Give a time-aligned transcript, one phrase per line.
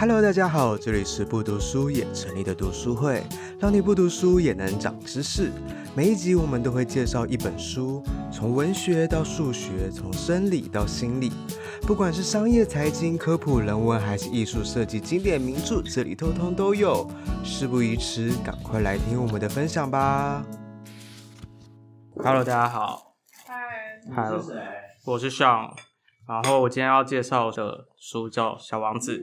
[0.00, 3.20] Hello，大家好，这里是不读书也成立的读书会，
[3.58, 5.50] 让你不读书也能长知识。
[5.92, 8.00] 每一集我们都会介绍一本书，
[8.32, 11.32] 从文学到数学，从生理到心理，
[11.82, 17.04] 不管是商业、财经、科普、人文，还是艺术设计、经典名著，这里通通都有。
[17.42, 20.46] 事不宜迟，赶快来听我们的分享吧。
[22.22, 23.16] Hello，大家好。
[23.48, 24.62] Hi，你是谁？
[25.06, 25.72] 我是 Sean。
[26.28, 29.18] 然后我今天要介绍的书叫《小王子》。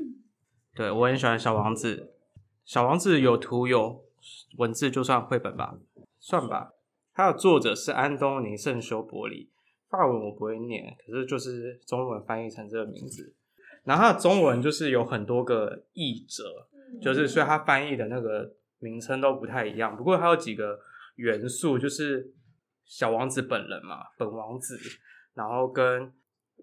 [0.76, 1.96] 对，我很喜欢《小王子》，
[2.66, 4.04] 《小王子》有图有
[4.58, 5.78] 文字，就算绘本吧，
[6.20, 6.74] 算吧。
[7.14, 9.50] 它的作者是安东尼·圣修伯里，
[9.90, 13.34] 法文我不会念，可是就是中文翻译成这个名字。
[13.86, 16.68] 然后它的中文就是有很多个译者，
[17.02, 19.96] 就是所以它翻译的那个名称都不太一样。
[19.96, 20.78] 不过它有几个
[21.16, 22.34] 元素，就是
[22.84, 24.78] 小王子本人嘛，本王子，
[25.36, 26.12] 然后跟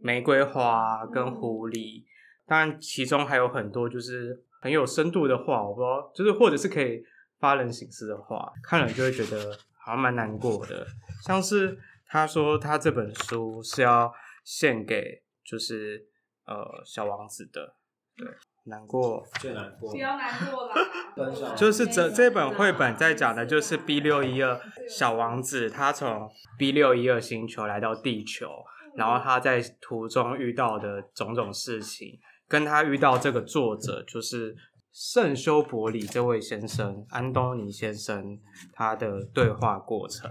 [0.02, 2.04] 玫瑰花，跟狐狸。
[2.46, 7.02] 当然，其中还有很多就是很有深度的话，我不知道，就是或者是可以
[7.38, 10.86] 发人省思的话，看了就会觉得好像蛮难过的。
[11.24, 14.12] 像是他说他这本书是要
[14.44, 16.06] 献给就是
[16.46, 17.74] 呃小王子的，
[18.16, 18.26] 对，
[18.64, 21.54] 难过，最难过，不要难过了。
[21.56, 28.48] 就是这这本绘本在讲的就是 B 六一二小王子，他从 B 六一二星球来到地球，
[28.96, 32.18] 然后他在途中遇到的种种事情。
[32.52, 34.54] 跟他遇到这个作者，就是
[34.92, 38.38] 圣修伯里这位先生，安东尼先生，
[38.74, 40.30] 他的对话过程。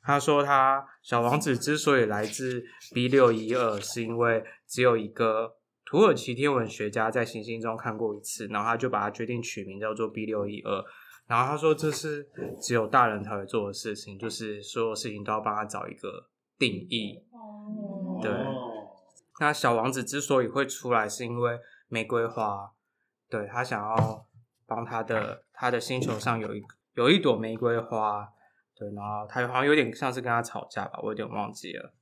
[0.00, 10.82] 他说，他小王子之所以来自 B 六一二，是因为只有一个土耳其天文学家在行星中看过一次，然后他就把他决定取名叫做 B 六一二。
[11.26, 12.26] 然后他说，这是
[12.62, 17.22] 只有大人才会做的事情，就是所有事情都要帮他找一个定义。
[18.22, 18.32] 对。
[19.40, 22.72] 那小王子之所以会出来，是因为玫瑰花，
[23.28, 24.26] 对，他想要
[24.66, 26.62] 帮他的他的星球上有一
[26.94, 28.28] 有一朵玫瑰花，
[28.74, 31.94] 对，然后他好像有点像是跟他吵架吧，我有点忘记了，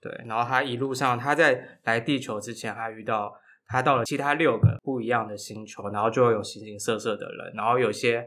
[0.00, 3.32] 对，然后他一路上他在来地球之前，还遇到
[3.66, 8.26] 他到了其他六个不一样的星球，然后就会有形形色色的人，然后有些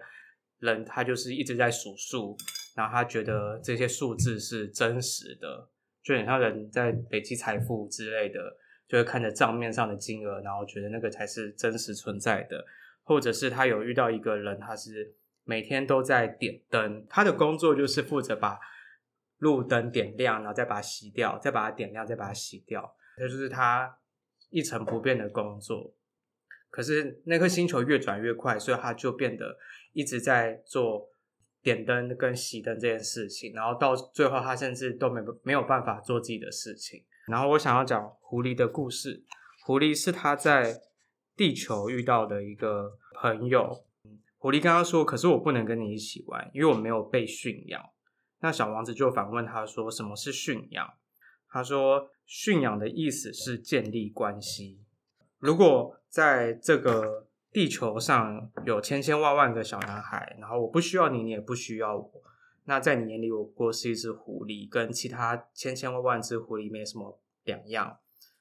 [0.59, 2.37] 人他就是一直在数数，
[2.75, 5.69] 然后他觉得这些数字是真实的。
[6.03, 8.37] 就很像人在累积财富之类的，
[8.93, 12.63] 就会看着账面上的金额，然后觉得那个才是真实存在的。
[13.01, 15.15] 或者是他有遇到一个人，他是
[15.45, 18.59] 每天都在点灯，他的工作就是负责把
[19.39, 23.97] 路灯点亮，然后再把它熄掉，再把它点亮，再把它熄掉，这就是他
[24.51, 25.95] 一成不变的工作。
[26.69, 29.57] 可是那颗星球越转越快，所以他就变得
[29.93, 31.09] 一直在做。
[31.63, 37.05] 点灯跟熄灯这件事情，然后到最后，他甚至都没没有办法做自己的事情。
[37.27, 39.23] 然后我想要讲狐狸的故事。
[39.65, 40.81] 狐狸是他在
[41.35, 43.85] 地球遇到的一个朋友。
[44.37, 47.81] 狐狸跟他说：“可是我不能跟你一起玩，因为我没有被驯养。”
[48.41, 50.93] 那小王子就反问他说：“什么是驯养？”
[51.49, 54.81] 他说：“驯养的意思是建立关系。
[55.39, 62.11] 如果在这个……”地球上有千千万万个小男孩，然后我不需要你，你也不需要我。
[62.65, 67.97] 那在你眼里，我不过是一只狐狸，跟其他千千万万只狐狸没什么两样。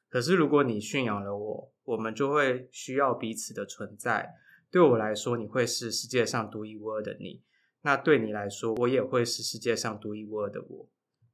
[0.08, 4.34] 可是如果你驯养了我，我们就会需要彼此的存在。
[4.70, 7.42] 对我来说，你会是世界上独一无二的你；
[7.82, 10.88] 那对你来说，我也会是世界上独一无二的我。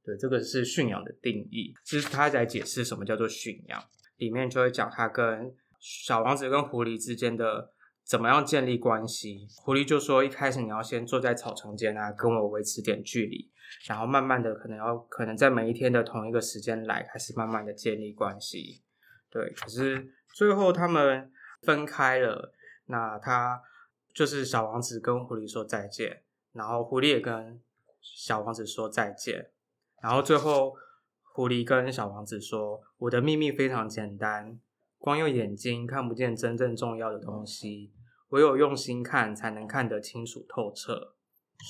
[0.04, 1.74] 对，这个是驯养的定义。
[1.84, 3.82] 其实他在解释什么叫做驯养，
[4.16, 5.54] 里面就会讲他跟。
[5.80, 7.70] 小王子跟狐狸之间的
[8.08, 9.46] 怎么样建立关系？
[9.58, 13.50] 狐狸就说：“一开始你要先坐在草丛间啊，跟我维持点距离，
[13.86, 18.82] 然后慢慢的可能要可能在每一天的同一个时间来，开始慢慢的建立关系。”
[19.28, 21.30] 对，可是最后他们
[21.60, 22.54] 分开了。
[22.86, 23.62] 那他
[24.14, 26.22] 就是小王子跟狐狸说再见，
[26.54, 27.60] 然后狐狸也跟
[28.00, 29.50] 小王子说再见，
[30.00, 30.74] 然后最后
[31.34, 34.58] 狐狸跟小王子说：“我的秘密非常简单。”
[34.96, 37.92] 光用眼睛看不见真正重要的东西，
[38.30, 41.14] 唯有用心看才能看得清楚透彻。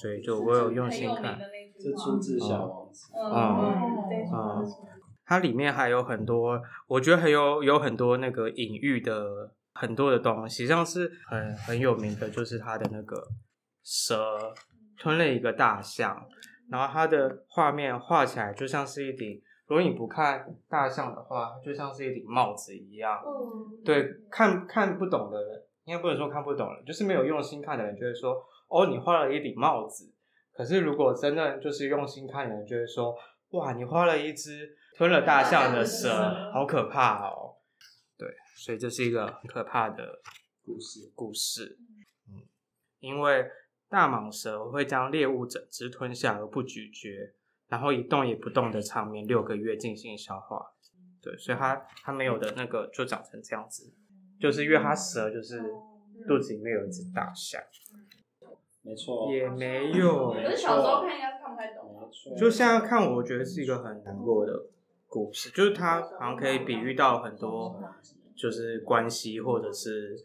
[0.01, 1.39] 所以就我有用心看。
[1.81, 3.13] 这出自小王子。
[3.15, 4.67] 嗯嗯，嗯，
[5.25, 13.17] 它里面还有很多，我觉得还有有很多那个隐喻的很多的东西，像是很很有名的，就是它的那个
[13.85, 14.53] 蛇
[14.99, 16.27] 吞了一个大象，
[16.69, 19.41] 然后它的画面画起来就像是一顶。
[19.69, 23.23] 如果你不看大象的话，就像是一顶帽子一样。
[23.25, 30.12] 嗯，对，看看不懂的人，应该不能说看不懂了，就是没有用心看的人，就会说：“哦，你画了一顶帽子。”
[30.52, 33.17] 可是如果真的就是用心看的人，就会说
[33.56, 37.56] ：“哇，你画了一只吞了大象的蛇，好可怕哦！”
[38.19, 40.20] 对，所以这是一个很可怕的
[40.62, 41.79] 故事故事。
[42.29, 42.44] 嗯，
[42.99, 43.46] 因为
[43.88, 47.32] 大蟒蛇会将猎物整只吞下而不咀嚼，
[47.69, 50.75] 然后一动也不动的长眠六个月进行消化。
[51.23, 53.90] 对，所以它它没有的那个就长成这样子，
[54.40, 55.61] 就是因为它蛇就是
[56.26, 57.61] 肚子里面有一只大象。
[58.82, 60.32] 没错，也没有。
[60.32, 61.85] 可是小时候看应该是看不太懂。
[62.38, 64.52] 就现在看，我觉得是一个很难过的
[65.06, 67.79] 故事，就是它好像可以比喻到很多，
[68.35, 70.17] 就是关系或者是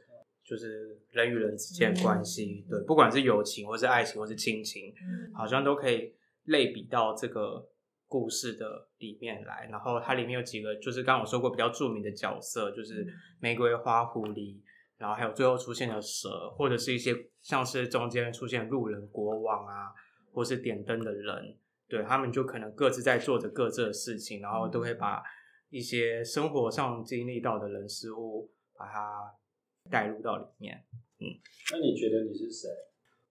[0.46, 4.94] 就是人与人之间的关系，对，不管是友情或是爱情或是亲情，
[5.34, 6.14] 好像都可以
[6.46, 7.68] 类比到这个
[8.14, 9.68] 故事的里面来。
[9.72, 13.08] 然后它里面有几个，就是刚刚我说过比较著名的角色，就是
[13.40, 14.62] 玫瑰花狐狸。
[14.98, 19.92] 然后还有最后出现的蛇，或者是一些像是中间出现路人国王啊，
[20.32, 21.58] 或是点灯的人，
[21.90, 25.22] 对，他们就可能各自在做着各自的事情，然后都会把
[25.70, 29.34] 一些生活上经历到的人事物，把它
[29.90, 30.86] 带入到里面。
[31.20, 31.28] 嗯，
[31.74, 32.70] 那你觉得你是谁？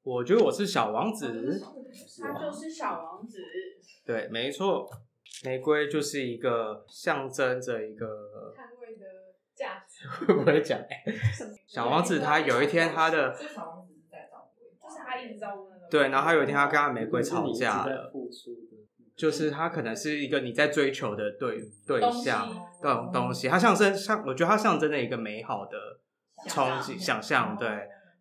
[0.03, 1.61] 我觉得我是小王子。
[2.21, 3.39] 他就是小王子。
[4.05, 4.89] 对，没错，
[5.45, 8.07] 玫瑰就是一个象征着一个。
[10.27, 10.81] 会 不会讲？
[10.81, 11.05] 哎，
[11.69, 15.87] 小王子他有一天他的，小王子在照顾，就是他一直照顾那个。
[15.89, 18.13] 对，然后他有一天他跟他玫瑰吵架了，
[19.15, 22.49] 就是他可能是一个你在追求的对对象，
[22.83, 25.79] 这种东西，它象征像，我觉得它象征的一个美好的
[26.49, 27.69] 憧憬想象，对，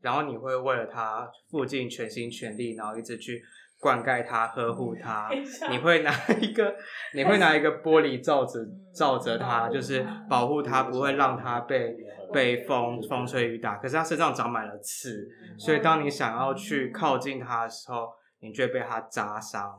[0.01, 3.42] 然后你会为了他付尽全心全力，然后一直去。
[3.83, 5.27] 灌溉它，呵护它。
[5.71, 6.75] 你会拿一个，
[7.15, 11.98] 你会拿一个玻璃罩子罩着它，就是保护它，不会让它被
[12.31, 13.77] 被风风吹雨打。
[13.77, 15.27] 可是它身上长满了刺，
[15.57, 18.07] 所以当你想要去靠近它的时候，
[18.42, 19.74] 你就会被它扎伤。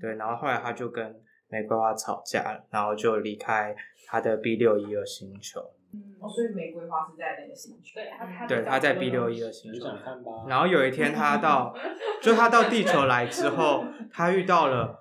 [0.00, 1.04] 对，然后后来他就跟
[1.48, 3.74] 玫瑰花吵架了，然后就离开
[4.06, 5.60] 他的 B 六一二星球。
[5.92, 9.86] 嗯，哦，所以玫瑰花是在那个星球，对，他他对他在 B 六一的星球，
[10.48, 11.74] 然后有一天他到，
[12.22, 15.00] 就他到地球来之后，他遇到了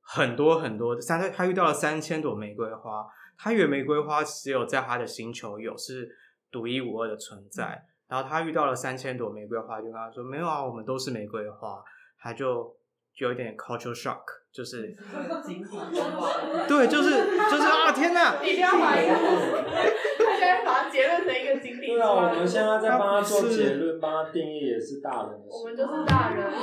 [0.00, 3.06] 很多很多的三，他遇到了三千朵玫瑰花，
[3.38, 6.08] 他以为玫瑰花只有在他的星球有，是
[6.50, 11.82] 独一无二的存在，然后他遇到了三千朵玫瑰花，就跟他说没有啊，我们都是玫瑰花，
[12.18, 12.76] 他就。
[13.16, 14.96] 有一点 culture shock，就是，
[16.66, 17.10] 对，就是
[17.50, 18.42] 就是啊，天哪！
[18.42, 21.86] 一定要把一个，他现在把它结论成一个经历。
[21.88, 25.52] 对啊，我们现在在帮他做结论，帮他定义也是大人的事。
[25.52, 26.56] 我们就是大人，我们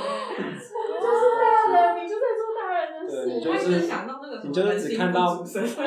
[1.00, 3.14] 就是大人，你就在做大人的事。
[3.28, 5.78] 你就是想到那个，你就是只看到， 你就是只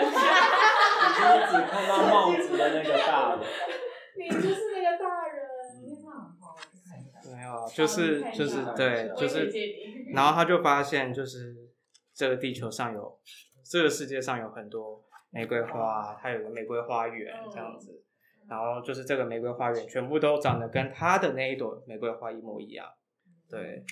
[1.66, 3.42] 看到帽子的那个大人。
[4.16, 5.50] 你就是那个大人。
[7.32, 9.50] 没有，就是就是对，就是。
[10.14, 11.54] 然后他就发现，就是
[12.14, 13.18] 这个地球上有，
[13.64, 14.99] 这个世界上有很多
[15.30, 18.02] 玫瑰花，它有个玫瑰花园这样子。
[18.48, 22.86] 然后就是这个玫瑰花园全部都长得跟他的那一朵玫瑰花一模一样。
[23.48, 23.84] 对。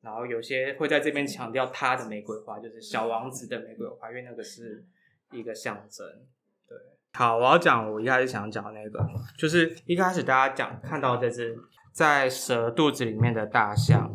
[0.00, 4.84] 然后有些会在这边强调他的玫瑰花，就是小王子的玫瑰花，因为那个是
[5.32, 6.06] 一个象征。
[6.68, 6.76] 对。
[7.14, 9.04] 好，我要讲我一开始想讲那个，
[9.38, 11.56] 就是一开始大家讲看到这只
[11.92, 14.12] 在蛇肚子里面的大象。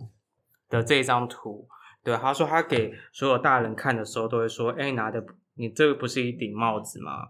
[0.69, 1.67] 的这一张图，
[2.03, 5.19] 对，他说他给所有大人看的时候，都会说：“哎，拿的
[5.59, 7.27] 你这个不是一顶帽子吗？”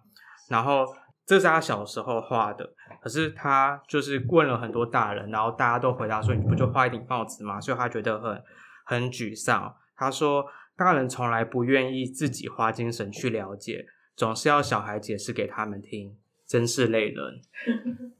[0.47, 0.85] 然后
[1.25, 8.43] 这是他小时候画的，可是他就是问了很多大人，然后大家都回答说：“你不就画一顶帽子吗？”所以他觉得很
[8.85, 9.75] 很沮丧。
[9.95, 10.45] 他说
[10.77, 16.15] ：“大人从来不愿意自己花精神去了解，总是要小孩解释给他们听，
[16.47, 17.41] 真是累人。”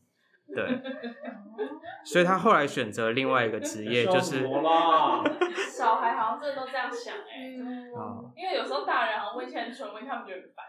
[0.53, 0.81] 对。
[2.05, 4.47] 所以他后来选择另外一个职业， 就是
[6.29, 10.65] 好像真的都这样想哎、欸，嗯，因为有时候大人好像问一些很蠢问题，他们觉得很烦。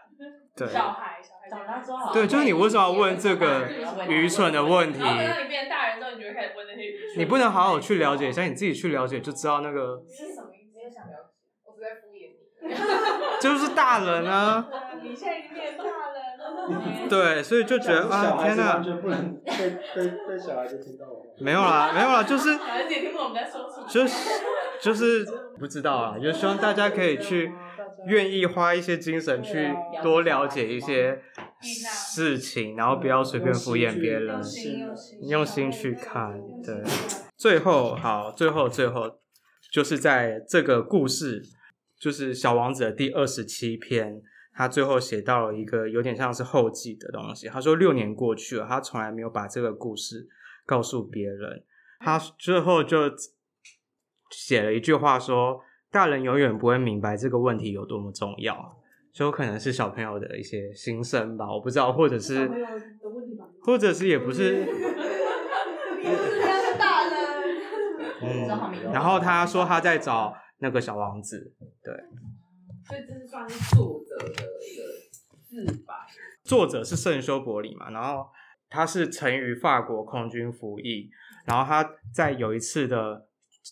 [0.57, 3.69] 对，小孩小孩长大之后，对，就是你为什么要问这个
[4.07, 4.99] 愚蠢的问题？
[4.99, 7.19] 然后等到你变成大人之后，你就会开始问那些愚蠢。
[7.21, 10.01] 你不能好好去了解一下，你自己去了解就知道那个。
[10.09, 10.89] 是什么意思？
[10.93, 11.29] 想了解？
[11.63, 12.73] 我是在敷衍你。
[13.41, 14.67] 就是大人啊。
[15.03, 15.89] 你现在已经变大了。
[17.09, 18.79] 对， 所以就觉得啊，天哪！
[18.79, 21.35] 就不能被被被小孩子听到了。
[21.39, 22.53] 没有啦，没有啦，就是。
[22.53, 23.87] 小孩子也听不懂我们在说什么。
[23.87, 24.29] 就是
[24.81, 25.25] 就是
[25.59, 27.51] 不知道啊，就希望大家可以去
[28.07, 31.19] 愿意花一些精神去多了解一些
[31.61, 34.87] 事情，然后不要随便敷衍别人，用心，
[35.27, 36.39] 用心去看。
[36.63, 36.75] 对，
[37.37, 39.19] 最后好，最后最后
[39.71, 41.41] 就是在这个故事，
[41.99, 44.21] 就是小王子的第二十七篇。
[44.53, 47.47] 他最后写到了一个有点像是后记的东西。
[47.47, 50.27] 他说六年过去了，他从来没有把这个故事
[50.65, 51.63] 告诉别人。
[51.99, 53.11] 他最后就
[54.29, 58.77] 写了一句话说：“大人永远不会明白这个问题有多么重要。”
[59.13, 62.49] 就可能是小朋友的一些心声吧，我不知道，或者是，
[63.61, 64.63] 或者是也不是，
[66.01, 67.11] 是大人。
[68.21, 68.47] 嗯，
[68.93, 71.53] 然后他说他在找那个小王子，
[71.83, 71.93] 对。
[72.91, 74.83] 所以这是算是作者的一个
[75.41, 75.93] 自白。
[76.43, 78.27] 作者是圣修伯里嘛，然后
[78.67, 81.09] 他是曾于法国空军服役，
[81.45, 83.29] 然后他在有一次的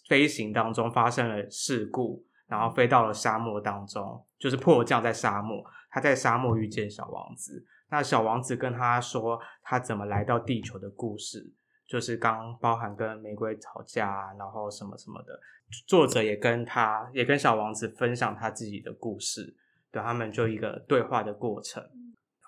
[0.08, 5.62] 飞行当中发生了事故，然后飞到了沙漠当中，就是迫降在沙漠。
[5.90, 11.52] 他在沙漠遇见小王子，那小王子跟他说他怎么来到地球的故事。
[11.90, 15.40] 就是刚包含跟玫瑰吵架，然后什么什么的，
[15.88, 19.56] 作者也跟他也跟小王子分享他自己的故事，
[19.92, 21.84] 对，他们就一个对话的过程。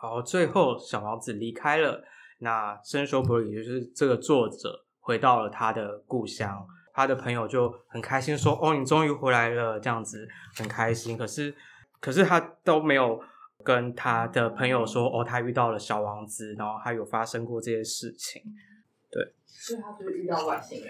[0.01, 2.03] 然后最后小王子离开了，
[2.37, 11.55] 那圣修伯里也就是这个作者回到了他的故乡，他的朋友就很开心说：“哦，你终于回来了，这样子很开心。”可是
[11.99, 13.19] 可是他都没有
[13.63, 18.43] 跟他的朋友说：“哦，他遇到了小王子，然后他有发生过这些事情。”
[19.11, 20.89] 对，所以他就是遇到外星人，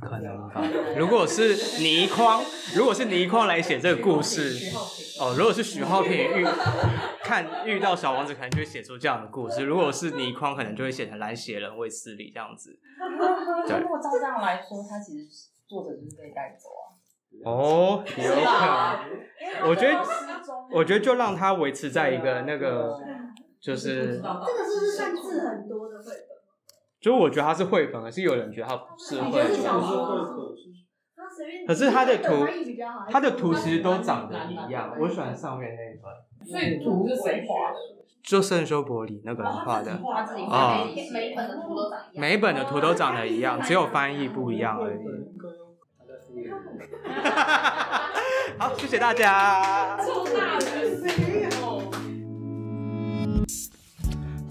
[0.00, 0.60] 可能吧。
[0.98, 2.42] 如果是倪匡，
[2.74, 4.74] 如果是倪匡来写这个故事，
[5.20, 6.44] 哦，如果是许浩平遇
[7.22, 9.64] 看遇到小王子，可能就会写出这样的故事。
[9.64, 12.78] 如果是倪匡，可能就会写成蓝血人卫斯理这样子。
[13.68, 15.28] 对，如果照这样来说，他其实
[15.68, 16.98] 作者就是被带走啊。
[17.44, 19.70] 哦，有可能。
[19.70, 20.04] 我觉得，
[20.72, 23.00] 我觉得就让他维持在一个那个，
[23.60, 25.88] 就是这个是不是算字很多
[27.02, 29.32] 就我觉得他是绘本，可是有人觉得他不是绘本。
[31.66, 32.46] 可是他的图，
[33.10, 34.96] 他的图其实都长得一样。
[35.00, 36.12] 我喜欢上面那一本。
[36.48, 37.76] 所以图是谁画的？
[38.22, 39.90] 就圣修伯里那个人画的。
[40.48, 40.84] 啊。
[41.12, 42.14] 每一本的图都长一样。
[42.14, 44.96] 每本的图都长得一样，只有翻译不一样而已。
[48.58, 49.98] 好，谢谢大家。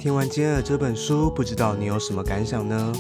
[0.02, 2.92] 听完今天的这本书，不知道你有什么感想呢？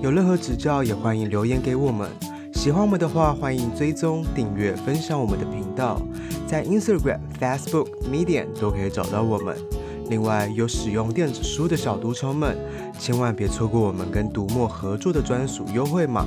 [0.00, 2.08] 有任何指教，也欢迎留言给我们。
[2.54, 6.00] 喜欢我们的话，欢迎追踪、订阅、分享我们的频道，
[6.46, 9.54] 在 Instagram、Facebook、Medium 都可以找到我们。
[10.08, 12.56] 另外，有使用电子书的小读虫们，
[12.98, 16.24] 千万别错过我们跟读墨合作的专属优惠码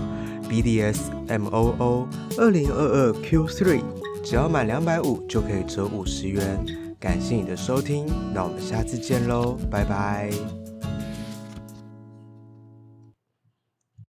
[0.47, 2.05] BDSMOO
[2.37, 3.81] 二零二二 Q3，
[4.23, 6.63] 只要满两百五就可以折五十元。
[6.99, 10.58] 感谢你的收听，那我们下次见喽，拜拜。